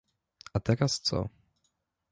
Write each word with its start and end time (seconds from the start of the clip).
A 0.53 0.59
teraz 0.59 0.99
co? 1.05 1.17